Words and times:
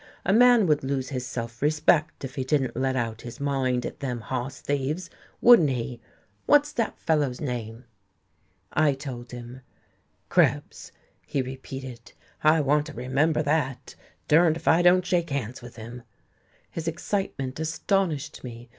A 0.25 0.33
man 0.33 0.65
would 0.65 0.83
lose 0.83 1.09
his 1.09 1.27
self 1.27 1.61
respect 1.61 2.25
if 2.25 2.33
he 2.33 2.43
didn't 2.43 2.75
let 2.75 2.95
out 2.95 3.21
his 3.21 3.39
mind 3.39 3.85
at 3.85 3.99
them 3.99 4.19
hoss 4.19 4.59
thieves, 4.59 5.11
wouldn't 5.41 5.69
he? 5.69 6.01
What's 6.47 6.71
that 6.71 6.97
fellow's 6.97 7.39
name?" 7.39 7.85
I 8.73 8.93
told 8.95 9.29
him. 9.31 9.61
"Krebs," 10.27 10.91
he 11.27 11.43
repeated. 11.43 12.13
"I 12.43 12.61
want 12.61 12.87
to 12.87 12.93
remember 12.93 13.43
that. 13.43 13.93
Durned 14.27 14.57
if 14.57 14.67
I 14.67 14.81
don't 14.81 15.05
shake 15.05 15.29
hands 15.29 15.61
with 15.61 15.75
him." 15.75 16.01
His 16.71 16.87
excitement 16.87 17.59
astonished 17.59 18.43
me. 18.43 18.69